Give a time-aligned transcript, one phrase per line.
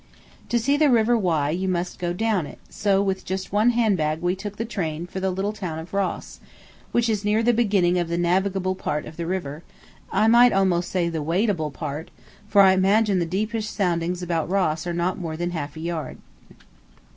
[0.49, 4.19] To see the River Wye you must go down it, so with just one handbag
[4.19, 6.39] we took the train for the little town of Ross,
[6.91, 9.61] which is near the beginning of the navigable part of the river
[10.11, 12.09] I might almost say the wadeable part,
[12.47, 16.17] for I imagine the deepest soundings about Ross are not more than half a yard.